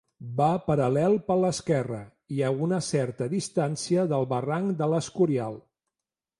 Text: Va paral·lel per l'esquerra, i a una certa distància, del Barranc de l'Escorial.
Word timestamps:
Va 0.37 0.45
paral·lel 0.69 1.17
per 1.27 1.35
l'esquerra, 1.41 1.99
i 2.37 2.41
a 2.49 2.51
una 2.69 2.81
certa 2.87 3.29
distància, 3.37 4.09
del 4.15 4.29
Barranc 4.35 4.77
de 4.83 4.93
l'Escorial. 4.95 5.65